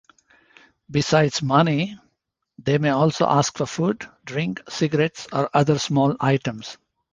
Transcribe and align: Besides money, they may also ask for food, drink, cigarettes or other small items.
Besides 0.89 1.43
money, 1.43 1.95
they 2.57 2.79
may 2.79 2.89
also 2.89 3.27
ask 3.27 3.55
for 3.55 3.67
food, 3.67 4.09
drink, 4.25 4.63
cigarettes 4.67 5.27
or 5.31 5.47
other 5.55 5.77
small 5.77 6.15
items. 6.19 6.79